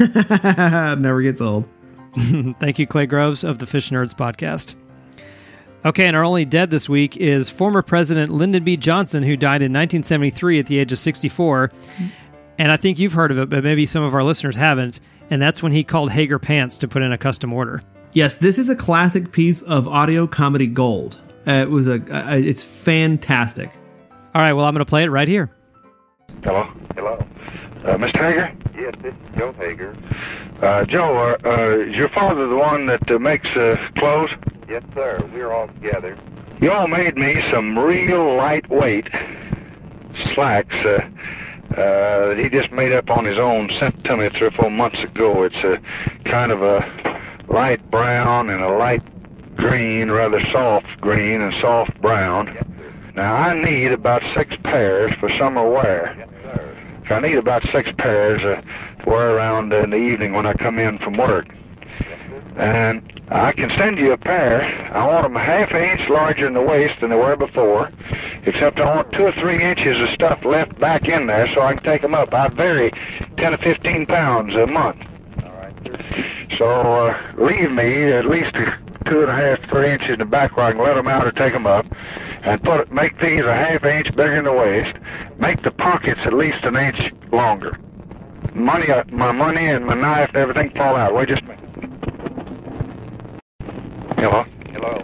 [0.98, 1.68] never gets old.
[2.58, 4.74] Thank you, Clay Groves of the Fish Nerds podcast.
[5.88, 8.76] Okay, and our only dead this week is former President Lyndon B.
[8.76, 11.72] Johnson, who died in 1973 at the age of 64.
[12.58, 15.00] And I think you've heard of it, but maybe some of our listeners haven't.
[15.30, 17.80] And that's when he called Haggar Pants to put in a custom order.
[18.12, 21.22] Yes, this is a classic piece of audio comedy gold.
[21.46, 21.94] Uh, it was a.
[21.94, 23.70] Uh, it's fantastic.
[24.34, 25.50] All right, well, I'm going to play it right here.
[26.44, 26.70] Hello?
[26.96, 27.14] Hello.
[27.86, 28.18] Uh, Mr.
[28.18, 28.54] Haggar?
[28.76, 29.96] Yes, this is Joe Haggar.
[30.60, 34.32] Uh, Joe, uh, uh, is your father the one that uh, makes uh, clothes?
[34.68, 35.18] Yes, sir.
[35.32, 36.18] We're all together.
[36.60, 39.08] You all made me some real lightweight
[40.34, 41.08] slacks uh,
[41.70, 44.70] uh, that he just made up on his own, sent to me three or four
[44.70, 45.44] months ago.
[45.44, 45.80] It's a
[46.24, 49.02] kind of a light brown and a light
[49.56, 52.48] green, rather soft green and soft brown.
[52.48, 52.64] Yes.
[53.14, 56.14] Now, I need about six pairs for summer wear.
[56.18, 57.14] Yes, sir.
[57.14, 58.60] I need about six pairs uh,
[59.02, 61.48] to wear around in the evening when I come in from work.
[62.58, 64.62] And I can send you a pair.
[64.92, 67.90] I want them half an inch larger in the waist than they were before,
[68.46, 71.74] except I want two or three inches of stuff left back in there so I
[71.74, 72.34] can take them up.
[72.34, 72.90] I vary
[73.36, 75.04] 10 to 15 pounds a month.
[75.44, 76.26] All right.
[76.56, 80.56] So uh, leave me at least two and a half, three inches in the back
[80.56, 81.86] where I can let them out or take them up,
[82.42, 84.96] and put make these a half inch bigger in the waist.
[85.38, 87.78] Make the pockets at least an inch longer.
[88.52, 91.14] Money, uh, my money and my knife everything fall out.
[91.14, 91.97] Wait just a minute.
[94.18, 94.44] Hello.
[94.72, 95.00] Hello.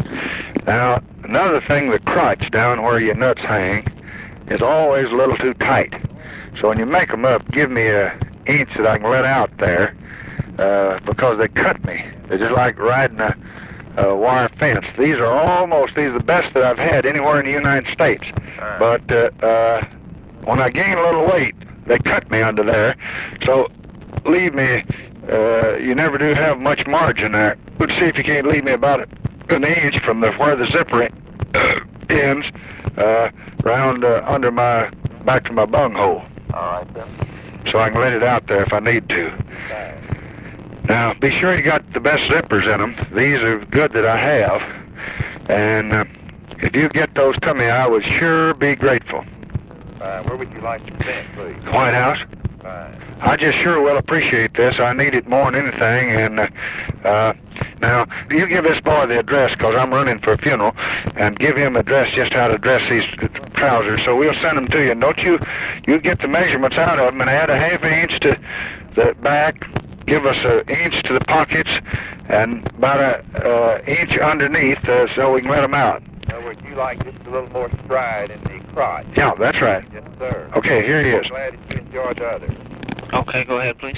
[0.67, 3.87] Now, another thing, the crotch down where your nuts hang
[4.49, 5.95] is always a little too tight.
[6.59, 9.57] So when you make them up, give me a inch that I can let out
[9.59, 9.95] there,
[10.59, 12.05] uh, because they cut me.
[12.27, 13.37] They're just like riding a,
[13.99, 14.85] a wire fence.
[14.99, 18.25] These are almost these are the best that I've had anywhere in the United States.
[18.59, 18.79] Right.
[18.81, 19.85] But uh, uh,
[20.43, 21.55] when I gain a little weight,
[21.87, 22.97] they cut me under there.
[23.45, 23.71] So
[24.25, 24.83] leave me.
[25.31, 27.57] Uh, you never do have much margin there.
[27.79, 29.09] Let's see if you can't leave me about
[29.49, 31.09] an inch from the where the zipper
[32.11, 32.51] ends,
[32.97, 33.31] uh,
[33.63, 34.91] round uh, under my
[35.25, 37.09] back to my bunghole, All right, then.
[37.67, 39.33] so I can let it out there if I need to.
[40.87, 42.95] Now, be sure you got the best zippers in them.
[43.15, 44.63] These are good that I have,
[45.49, 46.05] and uh,
[46.59, 49.25] if you get those to me, I would sure be grateful.
[49.99, 50.25] Fine.
[50.25, 51.73] Where would you like to send, please?
[51.73, 52.19] White House.
[52.61, 53.01] Fine.
[53.25, 54.79] I just sure will appreciate this.
[54.79, 56.11] I need it more than anything.
[56.11, 56.49] And uh,
[57.05, 57.33] uh,
[57.81, 60.77] now, you give this boy the address because I'm running for a funeral,
[61.17, 63.07] and give him address just how to dress these
[63.55, 64.03] trousers.
[64.03, 64.93] So we'll send them to you.
[64.93, 65.39] And don't you,
[65.87, 68.39] you get the measurements out of them and add a half an inch to
[68.95, 69.67] the back
[70.07, 71.81] give us an inch to the pockets
[72.29, 76.03] and about a uh, inch underneath uh, so we can let them out.
[76.25, 79.07] In other words, you like just a little more stride in the crotch.
[79.17, 79.83] Yeah, that's right.
[79.93, 80.51] Yes, sir.
[80.57, 81.29] Okay, here he is.
[81.29, 82.55] Glad that you enjoyed the other.
[83.15, 83.97] Okay, go ahead, please.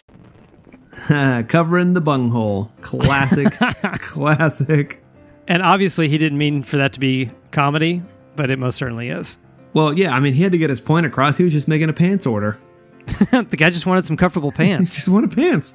[1.49, 2.71] Covering the bunghole.
[2.83, 3.51] Classic.
[4.01, 5.03] classic.
[5.49, 8.03] And obviously, he didn't mean for that to be comedy,
[8.35, 9.39] but it most certainly is.
[9.73, 11.37] Well, yeah, I mean, he had to get his point across.
[11.37, 12.59] He was just making a pants order.
[13.31, 14.69] the guy just wanted some comfortable pants.
[14.69, 14.95] He pants.
[14.97, 15.75] just wanted pants.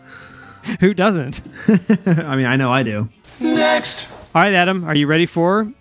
[0.80, 1.42] Who doesn't?
[2.06, 3.10] I mean, I know I do.
[3.40, 4.12] Next.
[4.36, 5.72] All right, Adam, are you ready for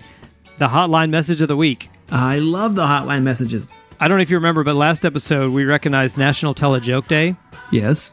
[0.58, 1.90] the hotline message of the week?
[2.10, 3.68] I love the hotline messages.
[4.02, 7.06] I don't know if you remember, but last episode we recognized National Tell a Joke
[7.06, 7.36] Day,
[7.70, 8.12] Yes.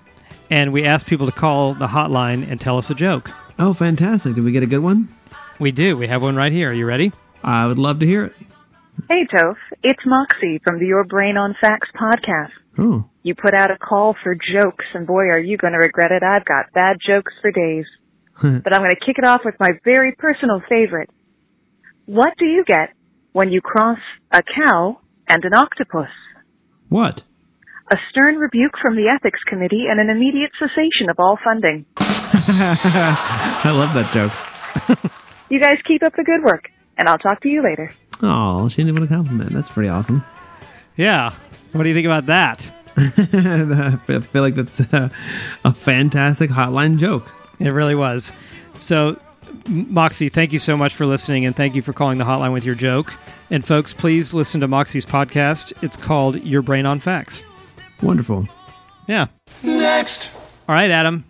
[0.49, 3.31] and we asked people to call the hotline and tell us a joke.
[3.57, 4.35] Oh, fantastic.
[4.35, 5.07] Did we get a good one?
[5.59, 5.97] We do.
[5.97, 6.69] We have one right here.
[6.69, 7.11] Are you ready?
[7.43, 8.33] I would love to hear it.
[9.09, 9.55] Hey, Toph.
[9.83, 12.51] It's Moxie from the Your Brain on Facts podcast.
[12.77, 16.11] Oh, You put out a call for jokes, and boy, are you going to regret
[16.11, 16.21] it.
[16.21, 17.85] I've got bad jokes for days.
[18.41, 21.09] but I'm going to kick it off with my very personal favorite.
[22.05, 22.89] What do you get
[23.31, 23.97] when you cross
[24.31, 26.09] a cow and an octopus?
[26.89, 27.23] what?
[27.89, 31.85] A stern rebuke from the ethics committee and an immediate cessation of all funding.
[31.97, 35.11] I love that joke.
[35.49, 37.93] You guys keep up the good work, and I'll talk to you later.
[38.21, 39.53] Oh, she didn't want a compliment.
[39.53, 40.25] That's pretty awesome.
[40.97, 41.33] Yeah.
[41.71, 42.69] What do you think about that?
[42.97, 45.07] I feel like that's uh,
[45.63, 47.31] a fantastic hotline joke.
[47.59, 48.33] It really was.
[48.79, 49.19] So,
[49.67, 52.65] Moxie, thank you so much for listening, and thank you for calling the hotline with
[52.65, 53.13] your joke.
[53.49, 55.71] And folks, please listen to Moxie's podcast.
[55.81, 57.43] It's called Your Brain on Facts.
[58.01, 58.47] Wonderful.
[59.07, 59.27] Yeah.
[59.63, 60.35] Next.
[60.67, 61.23] All right, Adam.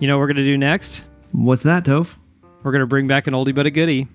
[0.00, 1.04] You know what we're going to do next?
[1.32, 2.16] What's that, Toph?
[2.62, 4.08] We're going to bring back an oldie but a goodie.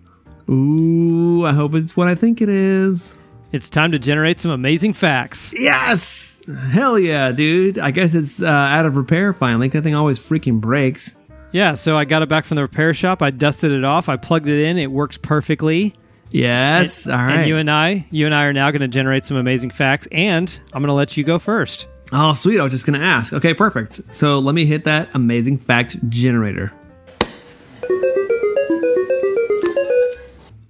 [0.49, 3.17] Ooh, I hope it's what I think it is.
[3.53, 5.53] It's time to generate some amazing facts.
[5.57, 6.41] Yes!
[6.71, 7.79] Hell yeah, dude.
[7.79, 9.69] I guess it's uh, out of repair finally.
[9.69, 11.15] That thing always freaking breaks.
[11.51, 13.21] Yeah, so I got it back from the repair shop.
[13.21, 14.09] I dusted it off.
[14.09, 14.77] I plugged it in.
[14.77, 15.93] It works perfectly.
[16.31, 17.07] Yes.
[17.07, 17.39] All right.
[17.39, 20.07] And you and I, you and I are now going to generate some amazing facts.
[20.11, 21.87] And I'm going to let you go first.
[22.13, 22.59] oh, sweet.
[22.59, 23.33] I was just going to ask.
[23.33, 24.01] Okay, perfect.
[24.13, 26.73] So let me hit that amazing fact generator.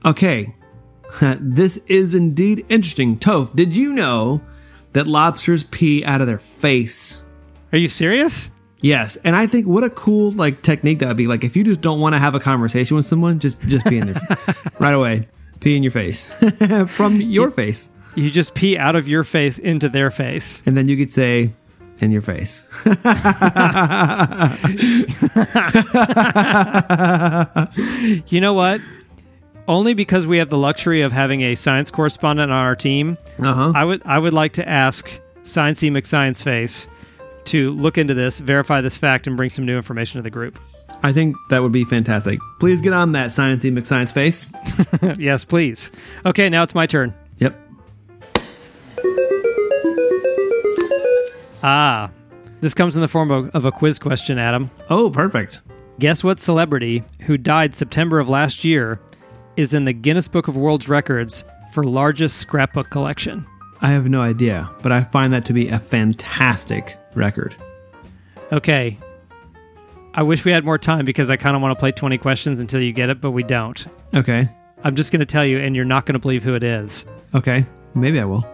[0.04, 0.54] Okay.
[1.40, 3.18] this is indeed interesting.
[3.20, 4.42] Toph, did you know
[4.94, 7.22] that lobsters pee out of their face?
[7.72, 8.50] Are you serious?
[8.84, 11.28] Yes, and I think what a cool like technique that would be.
[11.28, 14.00] Like if you just don't want to have a conversation with someone, just just be
[14.00, 14.38] in there
[14.80, 15.28] right away,
[15.62, 16.30] pee in your face
[16.88, 20.62] from your face, You just pee out of your face into their face.
[20.66, 21.52] and then you could say
[22.00, 22.66] in your face.
[28.28, 28.82] You know what?
[29.68, 33.54] Only because we have the luxury of having a science correspondent on our team, Uh
[33.54, 33.72] huh.
[33.76, 36.88] I would I would like to ask Sciencey McScience Face
[37.46, 40.60] to look into this, verify this fact, and bring some new information to the group.
[41.04, 42.40] I think that would be fantastic.
[42.60, 44.50] Please get on that sciencey McScience face.
[45.20, 45.92] yes, please.
[46.26, 47.14] Okay, now it's my turn.
[47.38, 47.60] Yep.
[51.64, 52.12] Ah,
[52.60, 54.70] this comes in the form of, of a quiz question, Adam.
[54.90, 55.62] Oh, perfect.
[56.00, 59.00] Guess what celebrity who died September of last year
[59.58, 63.46] is in the Guinness Book of World Records for largest scrapbook collection?
[63.82, 67.56] I have no idea, but I find that to be a fantastic record.
[68.52, 68.98] Okay.
[70.14, 72.60] I wish we had more time because I kind of want to play 20 questions
[72.60, 73.86] until you get it, but we don't.
[74.14, 74.50] Okay.
[74.84, 77.06] I'm just going to tell you, and you're not going to believe who it is
[77.34, 77.66] Okay.
[77.96, 78.46] Maybe I will.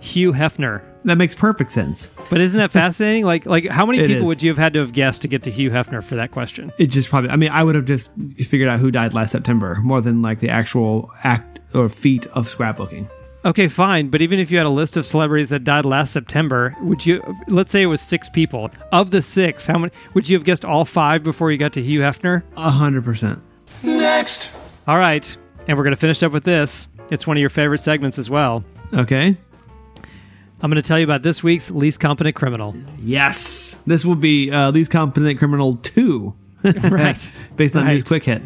[0.00, 0.82] Hugh Hefner.
[1.04, 2.12] That makes perfect sense.
[2.30, 3.24] But isn't that fascinating?
[3.24, 4.28] like, like how many It people is.
[4.28, 6.72] would you have had to have guessed to get to Hugh Hefner for that question?
[6.78, 9.76] It just probably, I mean, I would have just figured out who died last September
[9.82, 13.08] more than like the actual act or feat of scrapbooking.
[13.44, 14.08] Okay, fine.
[14.08, 17.22] But even if you had a list of celebrities that died last September, would you,
[17.48, 18.70] let's say it was six people.
[18.92, 21.82] Of the six, how many, would you have guessed all five before you got to
[21.82, 22.44] Hugh Hefner?
[22.56, 23.42] A hundred percent.
[23.82, 24.56] Next.
[24.86, 25.36] All right.
[25.66, 26.88] And we're going to finish up with this.
[27.10, 28.64] It's one of your favorite segments as well.
[28.94, 29.36] Okay.
[30.64, 32.76] I'm going to tell you about this week's least competent criminal.
[33.00, 33.82] Yes.
[33.86, 36.34] This will be uh, Least Competent Criminal 2.
[36.64, 37.32] Right.
[37.56, 37.94] Based on Right.
[37.94, 38.40] News Quick Hit.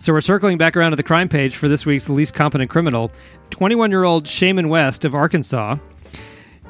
[0.00, 3.10] So we're circling back around to the crime page for this week's least competent criminal.
[3.50, 5.78] 21 year old Shaman West of Arkansas.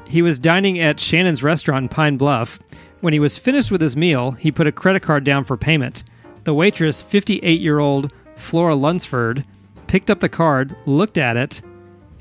[0.07, 2.59] He was dining at Shannon's restaurant in Pine Bluff.
[3.01, 6.05] When he was finished with his meal, he put a credit card down for payment.
[6.45, 9.45] The waitress, 58 year old Flora Lunsford,
[9.87, 11.61] picked up the card, looked at it,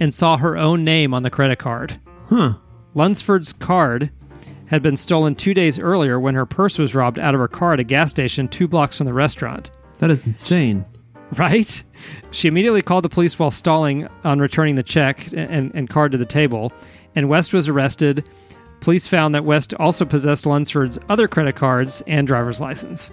[0.02, 2.02] and saw her own name on the credit card.
[2.28, 2.56] Huh.
[2.94, 4.12] Lunsford's card
[4.66, 7.74] had been stolen two days earlier when her purse was robbed out of her car
[7.74, 9.72] at a gas station two blocks from the restaurant.
[10.00, 10.86] That is insane.
[11.38, 11.84] Right?
[12.32, 16.18] She immediately called the police while stalling on returning the check and, and card to
[16.18, 16.72] the table,
[17.16, 18.24] and West was arrested
[18.80, 23.12] Police found that West also possessed Lunsford's other credit cards and driver's license.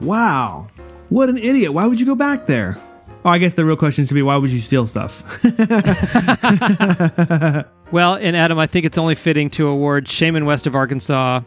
[0.00, 0.68] Wow.
[1.08, 1.72] What an idiot.
[1.72, 2.78] Why would you go back there?
[3.24, 5.24] Oh, I guess the real question should be why would you steal stuff?
[7.92, 11.40] Well, and Adam, I think it's only fitting to award Shaman West of Arkansas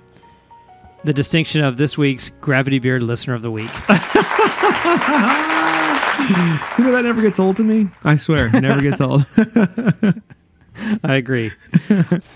[1.06, 3.72] the distinction of this week's Gravity Beard Listener of the Week.
[6.78, 7.90] you know, that never gets old to me.
[8.04, 9.26] I swear, it never gets old.
[11.04, 11.52] I agree.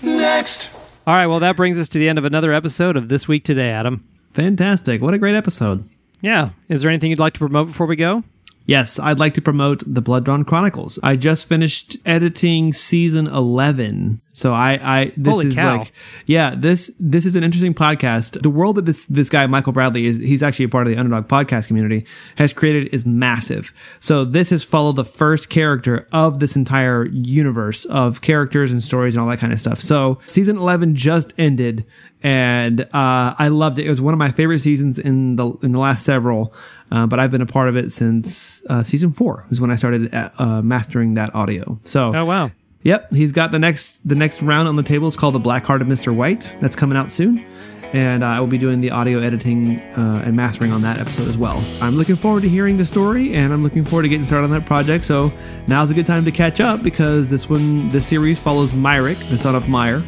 [0.02, 0.76] Next.
[1.06, 3.44] All right, well, that brings us to the end of another episode of This Week
[3.44, 4.06] Today, Adam.
[4.34, 5.00] Fantastic.
[5.00, 5.88] What a great episode.
[6.20, 6.50] Yeah.
[6.68, 8.24] Is there anything you'd like to promote before we go?
[8.66, 10.98] Yes, I'd like to promote the Blood Drawn Chronicles.
[11.02, 15.78] I just finished editing season eleven, so I, I this Holy is cow.
[15.78, 15.92] like,
[16.26, 18.40] yeah, this this is an interesting podcast.
[18.40, 20.96] The world that this this guy Michael Bradley is, he's actually a part of the
[20.98, 23.72] Underdog podcast community, has created is massive.
[23.98, 29.14] So this has followed the first character of this entire universe of characters and stories
[29.16, 29.80] and all that kind of stuff.
[29.80, 31.84] So season eleven just ended,
[32.22, 33.86] and uh, I loved it.
[33.86, 36.54] It was one of my favorite seasons in the in the last several.
[36.90, 39.76] Uh, but I've been a part of it since uh, season four is when I
[39.76, 41.78] started uh, mastering that audio.
[41.84, 42.50] So, Oh, wow.
[42.88, 45.64] Yep, he's got the next the next round on the table It's called the Black
[45.64, 46.50] Heart of Mister White.
[46.60, 47.44] That's coming out soon,
[47.92, 51.28] and uh, I will be doing the audio editing uh, and mastering on that episode
[51.28, 51.62] as well.
[51.82, 54.50] I'm looking forward to hearing the story, and I'm looking forward to getting started on
[54.52, 55.04] that project.
[55.04, 55.30] So
[55.66, 59.36] now's a good time to catch up because this one, this series follows Myrick, the
[59.36, 60.02] son of Meyer,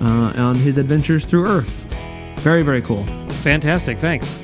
[0.00, 1.84] uh, on his adventures through Earth.
[2.40, 3.04] Very very cool.
[3.42, 3.98] Fantastic.
[4.00, 4.34] Thanks.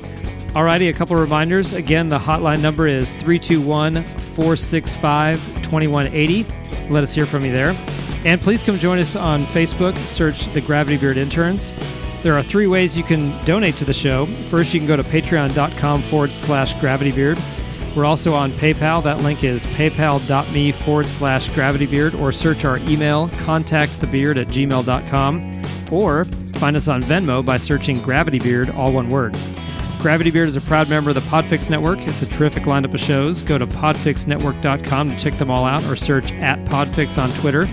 [0.55, 1.73] Alrighty, a couple reminders.
[1.73, 6.64] Again, the hotline number is 321 465 2180.
[6.89, 7.75] Let us hear from you there.
[8.25, 9.95] And please come join us on Facebook.
[9.97, 11.73] Search the Gravity Beard Interns.
[12.23, 14.25] There are three ways you can donate to the show.
[14.25, 17.39] First, you can go to patreon.com forward slash gravitybeard.
[17.95, 19.03] We're also on PayPal.
[19.03, 25.61] That link is paypal.me forward slash gravitybeard or search our email contactthebeard at gmail.com
[25.91, 26.25] or
[26.55, 29.35] find us on Venmo by searching Gravity Beard, all one word.
[30.05, 31.99] Gravity Beard is a proud member of the Podfix Network.
[32.01, 33.41] It's a terrific lineup of shows.
[33.41, 37.67] Go to podfixnetwork.com to check them all out or search at Podfix on Twitter.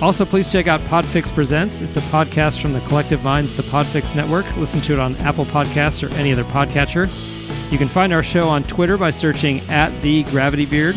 [0.00, 1.82] Also, please check out Podfix Presents.
[1.82, 4.46] It's a podcast from the collective minds of the Podfix Network.
[4.56, 7.10] Listen to it on Apple Podcasts or any other podcatcher.
[7.70, 10.96] You can find our show on Twitter by searching at the Gravity Beard.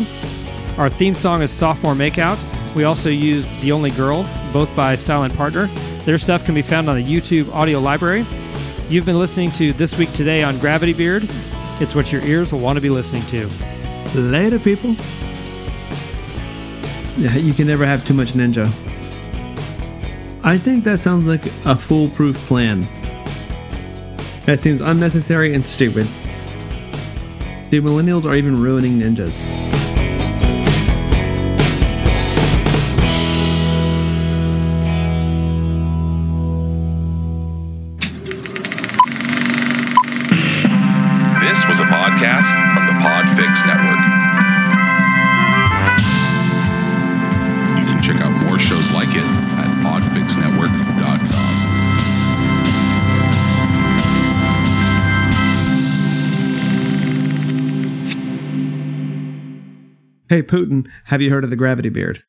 [0.78, 2.38] Our theme song is Sophomore Makeout.
[2.74, 5.66] We also used The Only Girl, both by Silent Partner.
[6.06, 8.24] Their stuff can be found on the YouTube audio library.
[8.88, 11.26] You've been listening to This Week Today on Gravity Beard.
[11.80, 13.48] It's what your ears will want to be listening to.
[14.14, 14.94] Later, people.
[17.16, 18.66] Yeah, you can never have too much ninja.
[20.44, 22.82] I think that sounds like a foolproof plan.
[24.44, 26.06] That seems unnecessary and stupid.
[27.70, 29.63] Dude, millennials are even ruining ninjas.
[60.44, 62.22] Putin, have you heard of the Gravity Beard?